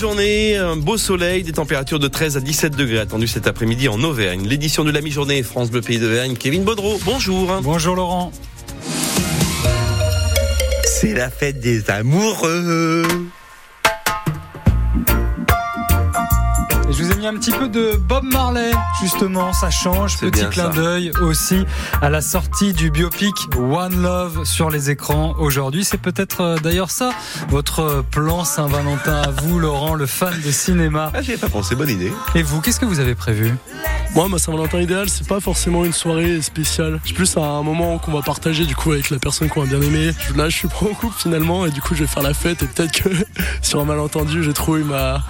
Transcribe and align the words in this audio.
journée, 0.00 0.56
un 0.56 0.76
beau 0.76 0.96
soleil, 0.96 1.42
des 1.42 1.52
températures 1.52 1.98
de 1.98 2.08
13 2.08 2.38
à 2.38 2.40
17 2.40 2.74
degrés 2.74 3.00
attendues 3.00 3.28
cet 3.28 3.46
après-midi 3.46 3.86
en 3.86 4.02
Auvergne. 4.02 4.46
L'édition 4.48 4.82
de 4.82 4.90
la 4.90 5.02
mi-journée 5.02 5.42
France 5.42 5.70
Bleu 5.70 5.82
Pays 5.82 5.98
d'Auvergne, 5.98 6.36
Kevin 6.36 6.64
Baudreau, 6.64 6.98
bonjour. 7.04 7.60
Bonjour 7.62 7.96
Laurent. 7.96 8.32
C'est 10.86 11.12
la 11.12 11.28
fête 11.28 11.60
des 11.60 11.90
amoureux. 11.90 13.02
Mis 17.20 17.26
un 17.26 17.34
petit 17.34 17.50
peu 17.50 17.68
de 17.68 17.96
Bob 17.96 18.24
Marley, 18.24 18.70
justement, 19.02 19.52
ça 19.52 19.70
change. 19.70 20.18
Petit 20.18 20.44
clin 20.48 20.70
d'œil 20.70 21.12
aussi 21.20 21.64
à 22.00 22.08
la 22.08 22.20
sortie 22.22 22.72
du 22.72 22.90
biopic 22.90 23.34
One 23.56 24.00
Love 24.02 24.44
sur 24.44 24.70
les 24.70 24.90
écrans 24.90 25.34
aujourd'hui. 25.38 25.84
C'est 25.84 26.00
peut-être 26.00 26.40
euh, 26.40 26.56
d'ailleurs 26.58 26.90
ça, 26.90 27.10
votre 27.48 28.02
plan 28.10 28.44
Saint-Valentin 28.44 29.22
à 29.22 29.30
vous, 29.30 29.58
Laurent, 29.58 29.94
le 29.94 30.06
fan 30.06 30.34
de 30.44 30.50
cinéma. 30.50 31.10
Ah, 31.14 31.20
j'y 31.20 31.32
ai 31.32 31.36
pas 31.36 31.48
pensé, 31.48 31.74
bonne 31.74 31.90
idée. 31.90 32.12
Et 32.34 32.42
vous, 32.42 32.60
qu'est-ce 32.60 32.80
que 32.80 32.86
vous 32.86 33.00
avez 33.00 33.14
prévu? 33.14 33.54
Moi, 34.14 34.28
ma 34.28 34.38
Saint-Valentin 34.38 34.80
idéal, 34.80 35.08
c'est 35.08 35.26
pas 35.26 35.38
forcément 35.38 35.84
une 35.84 35.92
soirée 35.92 36.42
spéciale. 36.42 37.00
C'est 37.04 37.14
plus 37.14 37.36
un 37.36 37.62
moment 37.62 37.98
qu'on 37.98 38.10
va 38.10 38.22
partager 38.22 38.64
du 38.64 38.74
coup 38.74 38.90
avec 38.90 39.10
la 39.10 39.20
personne 39.20 39.48
qu'on 39.48 39.62
a 39.62 39.66
bien 39.66 39.80
aimé. 39.80 40.10
Là, 40.36 40.48
je 40.48 40.56
suis 40.56 40.68
pas 40.68 40.86
en 40.90 40.94
couple 40.94 41.14
finalement 41.16 41.64
et 41.64 41.70
du 41.70 41.80
coup, 41.80 41.94
je 41.94 42.00
vais 42.00 42.08
faire 42.08 42.24
la 42.24 42.34
fête 42.34 42.62
et 42.64 42.66
peut-être 42.66 43.02
que 43.02 43.08
sur 43.62 43.80
un 43.80 43.84
malentendu, 43.84 44.42
j'ai 44.42 44.52
trouvé 44.52 44.82
ma 44.82 45.22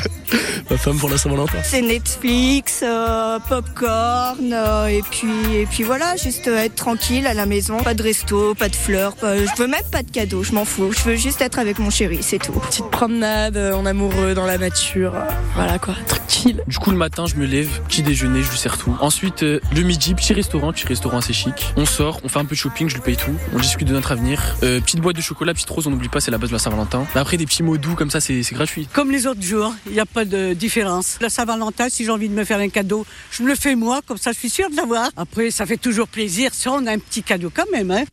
ma 0.70 0.76
femme 0.76 0.98
pour 0.98 1.10
la 1.10 1.18
Saint-Valentin. 1.18 1.58
C'est 1.64 1.82
Netflix, 1.82 2.82
euh, 2.84 3.38
popcorn, 3.48 4.52
euh, 4.52 4.86
et 4.86 5.02
puis 5.02 5.56
et 5.56 5.66
puis 5.66 5.82
voilà, 5.82 6.16
juste 6.16 6.46
être 6.46 6.76
tranquille 6.76 7.26
à 7.26 7.34
la 7.34 7.46
maison, 7.46 7.78
pas 7.78 7.94
de 7.94 8.02
resto, 8.02 8.54
pas 8.54 8.68
de 8.68 8.76
fleurs, 8.76 9.14
je 9.20 9.60
veux 9.60 9.68
même 9.68 9.80
pas 9.90 10.02
de 10.02 10.10
cadeaux, 10.10 10.44
je 10.44 10.52
m'en 10.52 10.64
fous. 10.64 10.92
Je 10.92 11.02
veux 11.10 11.16
juste 11.16 11.42
être 11.42 11.58
avec 11.58 11.78
mon 11.78 11.90
chéri, 11.90 12.18
c'est 12.22 12.38
tout. 12.38 12.52
Petite 12.52 12.90
promenade 12.90 13.56
euh, 13.56 13.72
en 13.72 13.84
amoureux 13.84 14.34
dans 14.34 14.46
la 14.46 14.58
nature, 14.58 15.12
voilà 15.54 15.78
quoi, 15.78 15.94
tranquille. 16.06 16.62
Du 16.68 16.78
coup 16.78 16.90
le 16.92 16.96
matin, 16.96 17.26
je 17.26 17.34
me 17.36 17.46
lève, 17.46 17.80
petit 17.88 18.02
déjeuner, 18.12 18.42
je 18.42 18.50
lui 18.50 18.58
sers 18.58 18.76
tout. 18.76 18.94
Ensuite 19.00 19.40
le 19.40 19.82
midi, 19.82 20.14
petit 20.14 20.34
restaurant, 20.34 20.70
petit 20.70 20.86
restaurant 20.86 21.18
assez 21.18 21.32
chic. 21.32 21.72
On 21.76 21.86
sort, 21.86 22.20
on 22.24 22.28
fait 22.28 22.40
un 22.40 22.44
peu 22.44 22.54
de 22.54 22.60
shopping, 22.60 22.86
je 22.90 22.96
lui 22.96 23.00
paye 23.00 23.16
tout. 23.16 23.34
On 23.54 23.58
discute 23.58 23.88
de 23.88 23.94
notre 23.94 24.12
avenir. 24.12 24.54
petite 24.60 25.00
boîte 25.00 25.16
de 25.16 25.22
chocolat, 25.22 25.54
petite 25.54 25.70
rose, 25.70 25.86
on 25.86 25.90
n'oublie 25.90 26.10
pas, 26.10 26.20
c'est 26.20 26.30
la 26.30 26.36
base 26.36 26.50
de 26.50 26.54
la 26.54 26.58
Saint-Valentin. 26.58 27.06
Après 27.14 27.38
des 27.38 27.46
petits 27.46 27.62
mots 27.62 27.78
doux 27.78 27.94
comme 27.94 28.10
ça, 28.10 28.20
c'est 28.20 28.42
gratuit. 28.52 28.86
Comme 28.92 29.10
les 29.10 29.26
autres 29.26 29.40
jours, 29.40 29.72
il 29.86 29.92
n'y 29.92 30.00
a 30.00 30.04
pas 30.04 30.26
de 30.26 30.52
différence. 30.52 31.16
La 31.22 31.30
Saint-Valentin, 31.30 31.88
si 31.88 32.04
j'ai 32.04 32.10
envie 32.10 32.28
de 32.28 32.34
me 32.34 32.44
faire 32.44 32.58
un 32.58 32.68
cadeau, 32.68 33.06
je 33.30 33.42
me 33.42 33.48
le 33.48 33.54
fais 33.54 33.76
moi, 33.76 34.00
comme 34.06 34.18
ça 34.18 34.32
je 34.32 34.38
suis 34.38 34.50
sûre 34.50 34.68
de 34.68 34.76
l'avoir. 34.76 35.08
Après, 35.16 35.50
ça 35.50 35.64
fait 35.64 35.78
toujours 35.78 36.08
plaisir 36.08 36.52
si 36.52 36.68
on 36.68 36.86
a 36.86 36.92
un 36.92 36.98
petit 36.98 37.22
cadeau 37.22 37.50
quand 37.54 37.70
même. 37.72 37.90
Hein. 37.90 38.04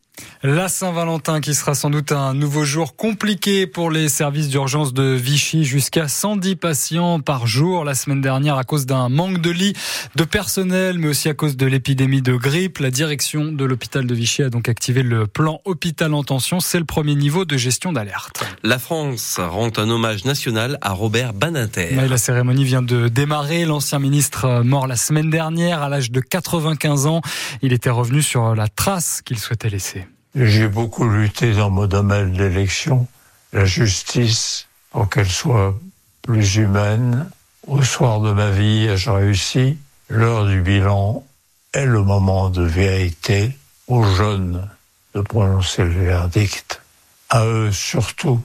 La 0.42 0.68
Saint-Valentin 0.68 1.42
qui 1.42 1.54
sera 1.54 1.74
sans 1.74 1.90
doute 1.90 2.12
un 2.12 2.32
nouveau 2.32 2.64
jour 2.64 2.96
compliqué 2.96 3.66
pour 3.66 3.90
les 3.90 4.08
services 4.08 4.48
d'urgence 4.48 4.94
de 4.94 5.02
Vichy. 5.02 5.64
Jusqu'à 5.64 6.08
110 6.08 6.56
patients 6.56 7.20
par 7.20 7.46
jour 7.46 7.84
la 7.84 7.94
semaine 7.94 8.22
dernière 8.22 8.56
à 8.56 8.64
cause 8.64 8.86
d'un 8.86 9.10
manque 9.10 9.42
de 9.42 9.50
lits, 9.50 9.74
de 10.16 10.24
personnel, 10.24 10.98
mais 10.98 11.08
aussi 11.08 11.28
à 11.28 11.34
cause 11.34 11.58
de 11.58 11.66
l'épidémie 11.66 12.22
de 12.22 12.34
grippe. 12.36 12.78
La 12.78 12.90
direction 12.90 13.52
de 13.52 13.64
l'hôpital 13.66 14.06
de 14.06 14.14
Vichy 14.14 14.42
a 14.42 14.48
donc 14.48 14.70
activé 14.70 15.02
le 15.02 15.26
plan 15.26 15.60
hôpital 15.66 16.14
en 16.14 16.24
tension. 16.24 16.60
C'est 16.60 16.78
le 16.78 16.86
premier 16.86 17.16
niveau 17.16 17.44
de 17.44 17.58
gestion 17.58 17.92
d'alerte. 17.92 18.42
La 18.62 18.78
France 18.78 19.38
rend 19.38 19.70
un 19.76 19.90
hommage 19.90 20.24
national 20.24 20.78
à 20.80 20.92
Robert 20.92 21.34
Badinter. 21.34 21.90
la 21.94 22.16
cérémonie 22.16 22.64
vient 22.64 22.82
de 22.82 23.08
démarrer. 23.08 23.66
L'ancien 23.66 23.98
ministre 23.98 24.62
mort 24.64 24.86
la 24.86 24.96
semaine 24.96 25.28
dernière 25.28 25.82
à 25.82 25.90
l'âge 25.90 26.10
de 26.10 26.20
95 26.20 27.06
ans. 27.06 27.20
Il 27.60 27.74
était 27.74 27.90
revenu 27.90 28.22
sur 28.22 28.54
la 28.54 28.68
trace 28.68 29.20
qu'il 29.20 29.38
souhaitait 29.38 29.68
laisser. 29.68 30.06
J'ai 30.36 30.68
beaucoup 30.68 31.08
lutté 31.08 31.54
dans 31.54 31.70
mon 31.70 31.86
domaine 31.86 32.32
d'élection, 32.32 33.08
la 33.52 33.64
justice, 33.64 34.68
pour 34.90 35.08
qu'elle 35.08 35.28
soit 35.28 35.74
plus 36.22 36.56
humaine. 36.56 37.28
Au 37.66 37.82
soir 37.82 38.20
de 38.20 38.32
ma 38.32 38.50
vie, 38.50 38.84
ai-je 38.84 39.10
réussi. 39.10 39.78
L'heure 40.08 40.46
du 40.46 40.60
bilan 40.60 41.24
est 41.72 41.84
le 41.84 42.02
moment 42.04 42.48
de 42.48 42.62
vérité. 42.62 43.58
Aux 43.88 44.04
jeunes 44.04 44.68
de 45.14 45.20
prononcer 45.20 45.82
le 45.82 46.04
verdict, 46.04 46.80
à 47.28 47.44
eux 47.44 47.72
surtout 47.72 48.40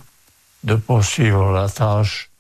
de 0.64 0.74
poursuivre 0.74 1.52
la 1.52 1.70
tâche, 1.70 2.32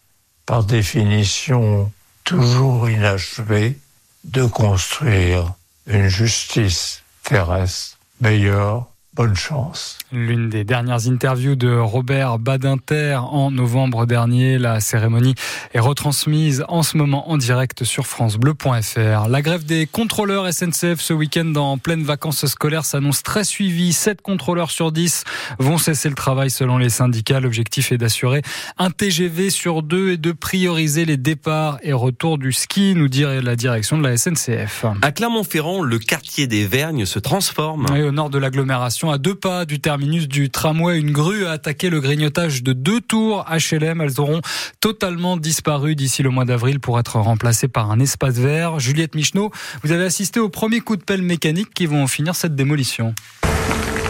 par 0.47 0.63
définition 0.63 1.91
toujours 2.23 2.89
inachevée, 2.89 3.77
de 4.23 4.43
construire 4.43 5.53
une 5.85 6.07
justice 6.07 7.03
terrestre 7.23 7.99
meilleure 8.21 8.87
Bonne 9.15 9.35
chance. 9.35 9.97
L'une 10.11 10.49
des 10.49 10.65
dernières 10.65 11.07
interviews 11.07 11.55
de 11.55 11.73
Robert 11.73 12.37
Badinter 12.37 13.15
en 13.15 13.49
novembre 13.49 14.05
dernier. 14.05 14.57
La 14.57 14.81
cérémonie 14.81 15.35
est 15.73 15.79
retransmise 15.79 16.65
en 16.67 16.83
ce 16.83 16.97
moment 16.97 17.29
en 17.31 17.37
direct 17.37 17.85
sur 17.85 18.07
francebleu.fr. 18.07 19.29
La 19.29 19.41
grève 19.41 19.63
des 19.63 19.87
contrôleurs 19.87 20.53
SNCF 20.53 20.99
ce 20.99 21.13
week-end 21.13 21.55
en 21.55 21.77
pleine 21.77 22.03
vacances 22.03 22.45
scolaires 22.45 22.83
s'annonce 22.83 23.23
très 23.23 23.45
suivie. 23.45 23.93
7 23.93 24.21
contrôleurs 24.21 24.69
sur 24.69 24.91
10 24.91 25.23
vont 25.59 25.77
cesser 25.77 26.09
le 26.09 26.15
travail 26.15 26.49
selon 26.49 26.77
les 26.77 26.89
syndicats. 26.89 27.39
L'objectif 27.39 27.93
est 27.93 27.97
d'assurer 27.97 28.41
un 28.77 28.91
TGV 28.91 29.49
sur 29.49 29.81
deux 29.81 30.11
et 30.11 30.17
de 30.17 30.33
prioriser 30.33 31.05
les 31.05 31.15
départs 31.15 31.79
et 31.83 31.93
retours 31.93 32.37
du 32.37 32.51
ski, 32.51 32.95
nous 32.95 33.07
dirait 33.07 33.41
la 33.41 33.55
direction 33.55 33.97
de 33.97 34.03
la 34.03 34.17
SNCF. 34.17 34.83
À 35.01 35.13
Clermont-Ferrand, 35.13 35.83
le 35.83 35.99
quartier 35.99 36.47
des 36.47 36.67
Vergnes 36.67 37.05
se 37.05 37.19
transforme. 37.19 37.85
au 37.85 38.11
nord 38.11 38.29
de 38.29 38.39
l'agglomération 38.39 39.04
à 39.11 39.17
deux 39.17 39.35
pas 39.35 39.65
du 39.65 39.79
terminus 39.79 40.27
du 40.27 40.49
tramway. 40.49 40.99
Une 40.99 41.11
grue 41.11 41.45
a 41.45 41.51
attaqué 41.51 41.89
le 41.89 41.99
grignotage 41.99 42.63
de 42.63 42.73
deux 42.73 43.01
tours 43.01 43.45
HLM. 43.49 44.01
Elles 44.01 44.19
auront 44.19 44.41
totalement 44.79 45.37
disparu 45.37 45.95
d'ici 45.95 46.23
le 46.23 46.29
mois 46.29 46.45
d'avril 46.45 46.79
pour 46.79 46.99
être 46.99 47.19
remplacées 47.19 47.67
par 47.67 47.91
un 47.91 47.99
espace 47.99 48.35
vert. 48.35 48.79
Juliette 48.79 49.15
Michneau, 49.15 49.51
vous 49.83 49.91
avez 49.91 50.05
assisté 50.05 50.39
au 50.39 50.49
premier 50.49 50.81
coup 50.81 50.95
de 50.95 51.03
pelle 51.03 51.21
mécanique 51.21 51.73
qui 51.73 51.85
vont 51.85 52.07
finir 52.07 52.35
cette 52.35 52.55
démolition. 52.55 53.13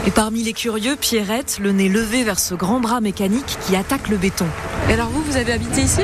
Et 0.07 0.11
parmi 0.11 0.43
les 0.43 0.53
curieux, 0.53 0.95
Pierrette, 0.95 1.57
le 1.59 1.71
nez 1.71 1.89
levé 1.89 2.23
vers 2.23 2.39
ce 2.39 2.53
grand 2.53 2.79
bras 2.79 3.01
mécanique 3.01 3.57
qui 3.65 3.75
attaque 3.75 4.07
le 4.09 4.17
béton. 4.17 4.45
Et 4.87 4.93
alors 4.93 5.09
vous, 5.09 5.23
vous 5.23 5.35
avez 5.35 5.53
habité 5.53 5.81
ici? 5.81 6.01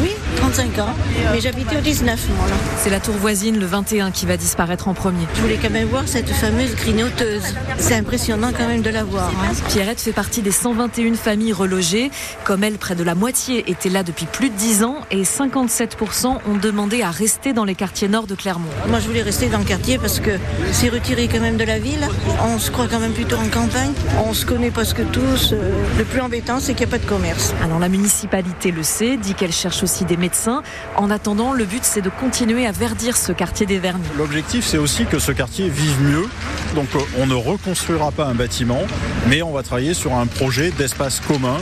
Oui, 0.00 0.10
35 0.36 0.78
ans. 0.78 0.94
Mais 1.32 1.40
j'habitais 1.40 1.76
au 1.76 1.80
19, 1.80 2.28
moi, 2.36 2.48
là. 2.48 2.54
C'est 2.78 2.90
la 2.90 3.00
tour 3.00 3.14
voisine, 3.14 3.58
le 3.58 3.66
21, 3.66 4.10
qui 4.10 4.26
va 4.26 4.36
disparaître 4.36 4.88
en 4.88 4.94
premier. 4.94 5.26
Je 5.34 5.40
voulais 5.40 5.58
quand 5.60 5.70
même 5.70 5.88
voir 5.88 6.04
cette 6.06 6.30
fameuse 6.30 6.74
grignoteuse. 6.76 7.42
C'est 7.78 7.94
impressionnant 7.94 8.52
quand 8.56 8.66
même 8.66 8.82
de 8.82 8.90
la 8.90 9.04
voir. 9.04 9.30
Hein. 9.30 9.54
Pierrette 9.68 10.00
fait 10.00 10.12
partie 10.12 10.42
des 10.42 10.52
121 10.52 11.14
familles 11.14 11.52
relogées. 11.52 12.10
Comme 12.44 12.64
elle, 12.64 12.78
près 12.78 12.94
de 12.94 13.04
la 13.04 13.14
moitié 13.14 13.70
étaient 13.70 13.88
là 13.88 14.02
depuis 14.02 14.26
plus 14.26 14.50
de 14.50 14.54
10 14.54 14.84
ans 14.84 14.96
et 15.10 15.22
57% 15.22 16.26
ont 16.26 16.56
demandé 16.60 17.02
à 17.02 17.10
rester 17.10 17.52
dans 17.52 17.64
les 17.64 17.74
quartiers 17.74 18.08
nord 18.08 18.26
de 18.26 18.34
Clermont. 18.34 18.68
Moi, 18.88 19.00
je 19.00 19.06
voulais 19.06 19.22
rester 19.22 19.48
dans 19.48 19.58
le 19.58 19.64
quartier 19.64 19.98
parce 19.98 20.20
que 20.20 20.38
c'est 20.72 20.88
retiré 20.88 21.28
quand 21.28 21.40
même 21.40 21.56
de 21.56 21.64
la 21.64 21.78
ville. 21.78 22.06
On 22.44 22.58
se 22.58 22.70
croit 22.70 22.86
quand 22.88 23.00
même 23.00 23.12
plus 23.12 23.24
en 23.34 23.48
campagne. 23.48 23.92
On 24.26 24.34
se 24.34 24.46
connaît 24.46 24.70
presque 24.70 25.02
tous. 25.10 25.52
Euh, 25.52 25.72
le 25.98 26.04
plus 26.04 26.20
embêtant, 26.20 26.60
c'est 26.60 26.74
qu'il 26.74 26.86
n'y 26.86 26.92
a 26.92 26.96
pas 26.96 27.02
de 27.02 27.08
commerce. 27.08 27.54
Alors 27.62 27.78
la 27.78 27.88
municipalité 27.88 28.70
le 28.70 28.82
sait, 28.82 29.16
dit 29.16 29.34
qu'elle 29.34 29.52
cherche 29.52 29.82
aussi 29.82 30.04
des 30.04 30.16
médecins. 30.26 30.64
En 30.96 31.08
attendant, 31.08 31.52
le 31.52 31.64
but, 31.64 31.84
c'est 31.84 32.02
de 32.02 32.10
continuer 32.10 32.66
à 32.66 32.72
verdir 32.72 33.16
ce 33.16 33.30
quartier 33.30 33.64
des 33.64 33.78
Vernis. 33.78 34.02
L'objectif, 34.18 34.64
c'est 34.66 34.76
aussi 34.76 35.04
que 35.04 35.20
ce 35.20 35.30
quartier 35.30 35.68
vive 35.68 36.02
mieux. 36.02 36.26
Donc 36.74 36.88
euh, 36.96 36.98
on 37.18 37.26
ne 37.28 37.34
reconstruira 37.34 38.10
pas 38.10 38.26
un 38.26 38.34
bâtiment, 38.34 38.82
mais 39.28 39.42
on 39.42 39.52
va 39.52 39.62
travailler 39.62 39.94
sur 39.94 40.14
un 40.14 40.26
projet 40.26 40.72
d'espace 40.72 41.20
commun, 41.20 41.58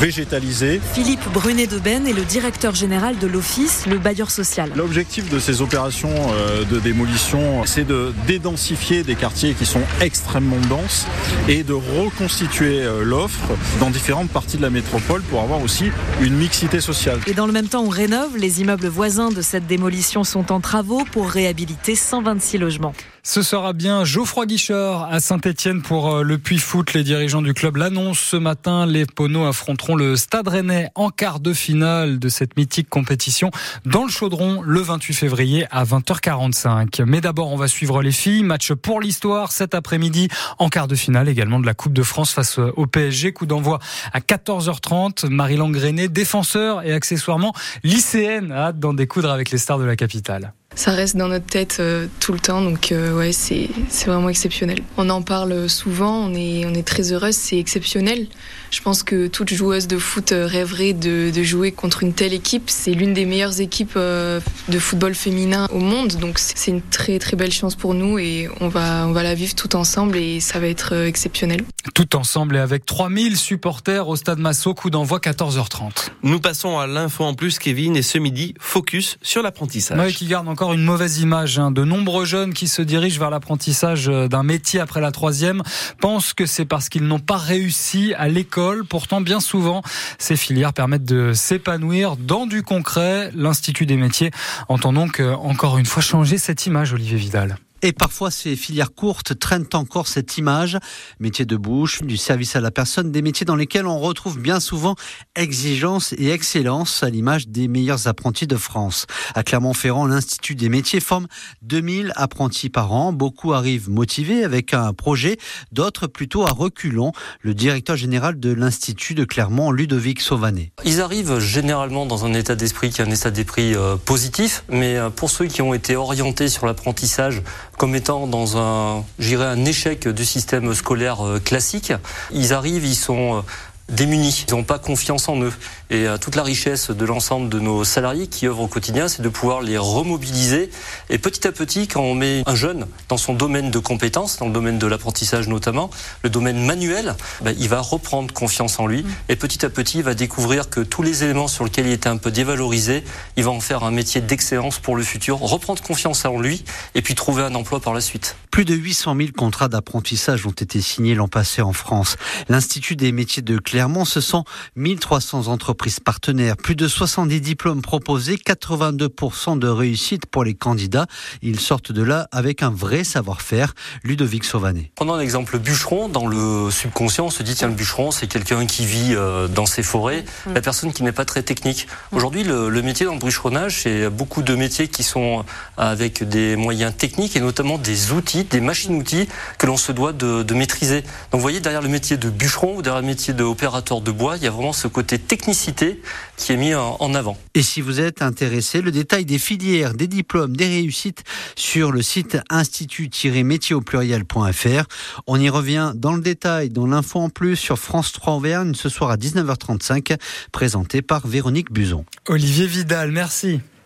végétalisé. 0.00 0.80
Philippe 0.94 1.24
Brunet 1.32 1.68
de 1.68 1.78
Ben 1.78 2.08
est 2.08 2.12
le 2.12 2.24
directeur 2.24 2.74
général 2.74 3.18
de 3.18 3.28
l'Office, 3.28 3.86
le 3.86 3.98
bailleur 3.98 4.32
social. 4.32 4.72
L'objectif 4.74 5.30
de 5.30 5.38
ces 5.38 5.62
opérations 5.62 6.10
euh, 6.10 6.64
de 6.64 6.80
démolition, 6.80 7.64
c'est 7.66 7.86
de 7.86 8.12
dédensifier 8.26 9.04
des 9.04 9.14
quartiers 9.14 9.54
qui 9.54 9.64
sont 9.64 9.82
extrêmement 10.00 10.60
denses 10.68 11.06
et 11.48 11.62
de 11.62 11.72
reconstituer 11.72 12.80
euh, 12.82 13.04
l'offre 13.04 13.50
dans 13.78 13.90
différentes 13.90 14.30
parties 14.30 14.56
de 14.56 14.62
la 14.62 14.70
métropole 14.70 15.22
pour 15.22 15.40
avoir 15.40 15.62
aussi 15.62 15.92
une 16.20 16.34
mixité 16.34 16.80
sociale. 16.80 17.20
Et 17.28 17.34
dans 17.34 17.46
le 17.46 17.52
même 17.52 17.68
temps, 17.68 17.84
on 17.84 17.88
Les 18.36 18.62
immeubles 18.62 18.86
voisins 18.86 19.28
de 19.28 19.42
cette 19.42 19.66
démolition 19.66 20.24
sont 20.24 20.50
en 20.50 20.60
travaux 20.60 21.04
pour 21.12 21.28
réhabiliter 21.28 21.94
126 21.94 22.56
logements. 22.56 22.94
Ce 23.30 23.42
sera 23.42 23.74
bien 23.74 24.04
Geoffroy 24.04 24.46
Guichard 24.46 25.06
à 25.12 25.20
Saint-Etienne 25.20 25.82
pour 25.82 26.10
euh, 26.10 26.22
le 26.22 26.38
Puy 26.38 26.56
Foot. 26.56 26.94
Les 26.94 27.04
dirigeants 27.04 27.42
du 27.42 27.52
club 27.52 27.76
l'annoncent 27.76 28.22
ce 28.24 28.38
matin. 28.38 28.86
Les 28.86 29.04
Poneaux 29.04 29.44
affronteront 29.44 29.96
le 29.96 30.16
Stade 30.16 30.48
Rennais 30.48 30.88
en 30.94 31.10
quart 31.10 31.38
de 31.38 31.52
finale 31.52 32.18
de 32.18 32.30
cette 32.30 32.56
mythique 32.56 32.88
compétition 32.88 33.50
dans 33.84 34.04
le 34.04 34.08
Chaudron 34.08 34.62
le 34.62 34.80
28 34.80 35.12
février 35.12 35.66
à 35.70 35.84
20h45. 35.84 37.04
Mais 37.04 37.20
d'abord, 37.20 37.52
on 37.52 37.56
va 37.56 37.68
suivre 37.68 38.00
les 38.00 38.12
filles. 38.12 38.44
Match 38.44 38.72
pour 38.72 38.98
l'histoire 38.98 39.52
cet 39.52 39.74
après-midi 39.74 40.28
en 40.58 40.70
quart 40.70 40.88
de 40.88 40.94
finale 40.94 41.28
également 41.28 41.60
de 41.60 41.66
la 41.66 41.74
Coupe 41.74 41.92
de 41.92 42.02
France 42.02 42.32
face 42.32 42.56
au 42.58 42.86
PSG. 42.86 43.34
Coup 43.34 43.44
d'envoi 43.44 43.78
à 44.14 44.20
14h30. 44.20 45.28
Marie 45.28 45.56
Langrené, 45.56 46.08
défenseur 46.08 46.82
et 46.82 46.94
accessoirement 46.94 47.52
lycéenne, 47.84 48.52
a 48.52 48.68
hâte 48.68 48.80
d'en 48.80 48.94
découdre 48.94 49.30
avec 49.30 49.50
les 49.50 49.58
stars 49.58 49.78
de 49.78 49.84
la 49.84 49.96
capitale 49.96 50.54
ça 50.78 50.92
reste 50.92 51.16
dans 51.16 51.26
notre 51.26 51.46
tête 51.46 51.78
euh, 51.80 52.06
tout 52.20 52.32
le 52.32 52.38
temps. 52.38 52.64
Euh, 52.92 53.17
ouais, 53.18 53.32
c'est 53.32 53.68
vraiment 54.06 54.28
exceptionnel. 54.28 54.78
On 54.96 55.10
en 55.10 55.22
parle 55.22 55.68
souvent, 55.68 56.26
on 56.26 56.34
est, 56.34 56.64
on 56.66 56.74
est 56.74 56.86
très 56.86 57.12
heureuse, 57.12 57.34
c'est 57.34 57.58
exceptionnel. 57.58 58.26
Je 58.70 58.80
pense 58.80 59.02
que 59.02 59.26
toute 59.26 59.52
joueuse 59.52 59.86
de 59.86 59.98
foot 59.98 60.32
rêverait 60.32 60.92
de, 60.92 61.30
de 61.34 61.42
jouer 61.42 61.72
contre 61.72 62.02
une 62.02 62.12
telle 62.12 62.32
équipe. 62.32 62.64
C'est 62.66 62.92
l'une 62.92 63.14
des 63.14 63.24
meilleures 63.24 63.60
équipes 63.60 63.96
de 63.96 64.78
football 64.78 65.14
féminin 65.14 65.68
au 65.72 65.78
monde, 65.78 66.16
donc 66.16 66.38
c'est 66.38 66.70
une 66.70 66.82
très 66.82 67.18
très 67.18 67.36
belle 67.36 67.52
chance 67.52 67.74
pour 67.74 67.94
nous 67.94 68.18
et 68.18 68.48
on 68.60 68.68
va, 68.68 69.06
on 69.06 69.12
va 69.12 69.22
la 69.22 69.34
vivre 69.34 69.54
tout 69.54 69.76
ensemble 69.76 70.16
et 70.16 70.40
ça 70.40 70.58
va 70.58 70.66
être 70.66 70.92
exceptionnel. 70.92 71.62
Tout 71.94 72.16
ensemble 72.16 72.56
et 72.56 72.60
avec 72.60 72.84
3000 72.86 73.36
supporters 73.36 74.08
au 74.08 74.16
stade 74.16 74.38
Massot, 74.38 74.74
coup 74.74 74.90
d'envoi 74.90 75.18
14h30. 75.18 76.10
Nous 76.22 76.40
passons 76.40 76.78
à 76.78 76.86
l'info 76.86 77.24
en 77.24 77.34
plus, 77.34 77.58
Kevin, 77.58 77.96
et 77.96 78.02
ce 78.02 78.18
midi, 78.18 78.54
focus 78.60 79.18
sur 79.22 79.42
l'apprentissage. 79.42 79.98
Oui, 79.98 80.12
qui 80.12 80.26
garde 80.26 80.48
encore 80.48 80.72
une 80.72 80.82
mauvaise 80.82 81.20
image. 81.20 81.58
Hein. 81.58 81.70
De 81.70 81.84
nombreux 81.84 82.24
jeunes 82.24 82.52
qui 82.52 82.68
se 82.68 82.82
dirigent 82.82 82.97
vers 82.98 83.30
l'apprentissage 83.30 84.06
d'un 84.06 84.42
métier 84.42 84.80
après 84.80 85.00
la 85.00 85.12
troisième 85.12 85.62
pensent 86.00 86.32
que 86.32 86.46
c'est 86.46 86.64
parce 86.64 86.88
qu'ils 86.88 87.04
n'ont 87.04 87.20
pas 87.20 87.36
réussi 87.36 88.12
à 88.18 88.28
l'école. 88.28 88.84
Pourtant, 88.84 89.20
bien 89.20 89.40
souvent, 89.40 89.82
ces 90.18 90.36
filières 90.36 90.72
permettent 90.72 91.04
de 91.04 91.32
s'épanouir 91.32 92.16
dans 92.16 92.46
du 92.46 92.62
concret. 92.62 93.30
L'Institut 93.34 93.86
des 93.86 93.96
métiers 93.96 94.30
entend 94.68 94.92
donc 94.92 95.20
euh, 95.20 95.34
encore 95.34 95.78
une 95.78 95.86
fois 95.86 96.02
changer 96.02 96.38
cette 96.38 96.66
image, 96.66 96.92
Olivier 96.92 97.16
Vidal. 97.16 97.56
Et 97.82 97.92
parfois, 97.92 98.30
ces 98.30 98.56
filières 98.56 98.92
courtes 98.92 99.38
traînent 99.38 99.68
encore 99.72 100.08
cette 100.08 100.36
image. 100.36 100.78
Métier 101.20 101.44
de 101.44 101.56
bouche, 101.56 102.02
du 102.02 102.16
service 102.16 102.56
à 102.56 102.60
la 102.60 102.70
personne, 102.70 103.12
des 103.12 103.22
métiers 103.22 103.46
dans 103.46 103.54
lesquels 103.54 103.86
on 103.86 103.98
retrouve 104.00 104.40
bien 104.40 104.58
souvent 104.58 104.96
exigence 105.36 106.12
et 106.14 106.30
excellence 106.30 107.02
à 107.02 107.10
l'image 107.10 107.48
des 107.48 107.68
meilleurs 107.68 108.08
apprentis 108.08 108.48
de 108.48 108.56
France. 108.56 109.06
À 109.34 109.44
Clermont-Ferrand, 109.44 110.06
l'Institut 110.06 110.56
des 110.56 110.68
métiers 110.68 111.00
forme 111.00 111.28
2000 111.62 112.12
apprentis 112.16 112.68
par 112.68 112.92
an. 112.92 113.12
Beaucoup 113.12 113.52
arrivent 113.52 113.88
motivés 113.88 114.42
avec 114.42 114.74
un 114.74 114.92
projet, 114.92 115.36
d'autres 115.70 116.08
plutôt 116.08 116.46
à 116.46 116.50
reculons. 116.50 117.12
Le 117.42 117.54
directeur 117.54 117.96
général 117.96 118.40
de 118.40 118.52
l'Institut 118.52 119.14
de 119.14 119.24
Clermont, 119.24 119.70
Ludovic 119.70 120.20
Sauvanet. 120.20 120.72
Ils 120.84 121.00
arrivent 121.00 121.38
généralement 121.38 122.06
dans 122.06 122.24
un 122.24 122.34
état 122.34 122.56
d'esprit 122.56 122.90
qui 122.90 123.00
est 123.00 123.04
un 123.04 123.10
état 123.10 123.30
d'esprit 123.30 123.74
euh, 123.74 123.96
positif, 123.96 124.64
mais 124.68 124.96
euh, 124.96 125.10
pour 125.10 125.30
ceux 125.30 125.46
qui 125.46 125.62
ont 125.62 125.74
été 125.74 125.94
orientés 125.94 126.48
sur 126.48 126.66
l'apprentissage, 126.66 127.42
comme 127.78 127.94
étant 127.94 128.26
dans 128.26 128.58
un, 128.58 129.04
un 129.20 129.64
échec 129.64 130.08
du 130.08 130.24
système 130.24 130.74
scolaire 130.74 131.24
euh, 131.24 131.38
classique. 131.38 131.92
Ils 132.32 132.52
arrivent, 132.52 132.84
ils 132.84 132.96
sont 132.96 133.44
démunis. 133.88 134.44
Ils 134.48 134.54
n'ont 134.54 134.64
pas 134.64 134.78
confiance 134.78 135.28
en 135.28 135.40
eux. 135.42 135.52
Et 135.90 136.06
euh, 136.06 136.18
toute 136.18 136.36
la 136.36 136.42
richesse 136.42 136.90
de 136.90 137.04
l'ensemble 137.04 137.48
de 137.48 137.58
nos 137.58 137.84
salariés 137.84 138.26
qui 138.26 138.46
œuvrent 138.46 138.62
au 138.62 138.68
quotidien, 138.68 139.08
c'est 139.08 139.22
de 139.22 139.28
pouvoir 139.28 139.62
les 139.62 139.78
remobiliser. 139.78 140.70
Et 141.10 141.18
petit 141.18 141.46
à 141.46 141.52
petit, 141.52 141.88
quand 141.88 142.02
on 142.02 142.14
met 142.14 142.42
un 142.46 142.54
jeune 142.54 142.86
dans 143.08 143.16
son 143.16 143.34
domaine 143.34 143.70
de 143.70 143.78
compétences, 143.78 144.38
dans 144.38 144.46
le 144.46 144.52
domaine 144.52 144.78
de 144.78 144.86
l'apprentissage 144.86 145.48
notamment, 145.48 145.90
le 146.22 146.30
domaine 146.30 146.64
manuel, 146.64 147.14
ben, 147.42 147.54
il 147.58 147.68
va 147.68 147.80
reprendre 147.80 148.32
confiance 148.34 148.78
en 148.78 148.86
lui. 148.86 149.04
Et 149.28 149.36
petit 149.36 149.64
à 149.64 149.70
petit, 149.70 149.98
il 149.98 150.04
va 150.04 150.14
découvrir 150.14 150.68
que 150.68 150.80
tous 150.80 151.02
les 151.02 151.24
éléments 151.24 151.48
sur 151.48 151.64
lesquels 151.64 151.86
il 151.86 151.92
était 151.92 152.08
un 152.08 152.18
peu 152.18 152.30
dévalorisé, 152.30 153.04
il 153.36 153.44
va 153.44 153.50
en 153.50 153.60
faire 153.60 153.84
un 153.84 153.90
métier 153.90 154.20
d'excellence 154.20 154.78
pour 154.78 154.96
le 154.96 155.02
futur, 155.02 155.38
reprendre 155.38 155.82
confiance 155.82 156.24
en 156.24 156.40
lui 156.40 156.64
et 156.94 157.02
puis 157.02 157.14
trouver 157.14 157.42
un 157.42 157.54
emploi 157.54 157.80
par 157.80 157.94
la 157.94 158.00
suite. 158.00 158.36
Plus 158.50 158.64
de 158.64 158.74
800 158.74 159.16
000 159.16 159.28
contrats 159.36 159.68
d'apprentissage 159.68 160.46
ont 160.46 160.50
été 160.50 160.80
signés 160.80 161.14
l'an 161.14 161.28
passé 161.28 161.62
en 161.62 161.72
France. 161.72 162.16
L'Institut 162.48 162.96
des 162.96 163.12
métiers 163.12 163.42
de 163.42 163.58
Clermont, 163.78 164.04
ce 164.04 164.20
sont 164.20 164.42
1300 164.74 165.46
entreprises 165.46 166.00
partenaires, 166.00 166.56
plus 166.56 166.74
de 166.74 166.88
70 166.88 167.40
diplômes 167.40 167.80
proposés, 167.80 168.34
82% 168.34 169.56
de 169.56 169.68
réussite 169.68 170.26
pour 170.26 170.42
les 170.42 170.54
candidats. 170.54 171.06
Ils 171.42 171.60
sortent 171.60 171.92
de 171.92 172.02
là 172.02 172.26
avec 172.32 172.64
un 172.64 172.72
vrai 172.72 173.04
savoir-faire. 173.04 173.74
Ludovic 174.02 174.42
Sauvanet. 174.42 174.90
Prenons 174.96 175.14
un 175.14 175.20
exemple 175.20 175.60
bûcheron. 175.60 176.08
Dans 176.08 176.26
le 176.26 176.72
subconscient, 176.72 177.26
on 177.26 177.30
se 177.30 177.44
dit, 177.44 177.54
tiens, 177.54 177.68
le 177.68 177.74
bûcheron, 177.74 178.10
c'est 178.10 178.26
quelqu'un 178.26 178.66
qui 178.66 178.84
vit 178.84 179.14
euh, 179.14 179.46
dans 179.46 179.64
ses 179.64 179.84
forêts, 179.84 180.24
mm. 180.48 180.54
la 180.54 180.60
personne 180.60 180.92
qui 180.92 181.04
n'est 181.04 181.12
pas 181.12 181.24
très 181.24 181.44
technique. 181.44 181.86
Mm. 182.10 182.16
Aujourd'hui, 182.16 182.42
le, 182.42 182.70
le, 182.70 182.82
métier 182.82 183.06
dans 183.06 183.12
le 183.12 183.20
bûcheronnage, 183.20 183.82
c'est 183.82 184.10
beaucoup 184.10 184.42
de 184.42 184.56
métiers 184.56 184.88
qui 184.88 185.04
sont 185.04 185.44
avec 185.76 186.28
des 186.28 186.56
moyens 186.56 186.92
techniques 186.96 187.36
et 187.36 187.40
notamment 187.40 187.78
des 187.78 188.10
outils 188.10 188.42
des 188.42 188.60
machines-outils 188.60 189.28
que 189.56 189.66
l'on 189.66 189.76
se 189.76 189.92
doit 189.92 190.12
de, 190.12 190.42
de, 190.42 190.54
maîtriser. 190.54 191.02
Donc 191.02 191.34
vous 191.34 191.42
voyez, 191.42 191.60
derrière 191.60 191.82
le 191.82 191.88
métier 191.88 192.16
de 192.16 192.28
bûcheron 192.28 192.78
ou 192.78 192.82
derrière 192.82 193.02
le 193.02 193.06
métier 193.06 193.34
de 193.70 194.10
bois, 194.10 194.36
il 194.36 194.42
y 194.42 194.46
a 194.46 194.50
vraiment 194.50 194.72
ce 194.72 194.88
côté 194.88 195.18
technicité 195.18 196.00
qui 196.36 196.52
est 196.52 196.56
mis 196.56 196.74
en 196.74 197.14
avant. 197.14 197.36
Et 197.54 197.62
si 197.62 197.80
vous 197.80 198.00
êtes 198.00 198.22
intéressé, 198.22 198.80
le 198.80 198.90
détail 198.90 199.24
des 199.24 199.38
filières, 199.38 199.94
des 199.94 200.06
diplômes, 200.06 200.56
des 200.56 200.66
réussites 200.66 201.24
sur 201.56 201.92
le 201.92 202.02
site 202.02 202.38
institut-métier 202.50 203.74
au 203.74 203.80
pluriel.fr. 203.80 204.84
On 205.26 205.40
y 205.40 205.50
revient 205.50 205.92
dans 205.94 206.14
le 206.14 206.22
détail, 206.22 206.70
dans 206.70 206.86
l'info 206.86 207.20
en 207.20 207.30
plus 207.30 207.56
sur 207.56 207.78
France 207.78 208.12
3 208.12 208.34
Auvergne 208.34 208.74
ce 208.74 208.88
soir 208.88 209.10
à 209.10 209.16
19h35, 209.16 210.16
présenté 210.52 211.02
par 211.02 211.26
Véronique 211.26 211.72
Buzon. 211.72 212.04
Olivier 212.28 212.66
Vidal, 212.66 213.10
merci. 213.10 213.60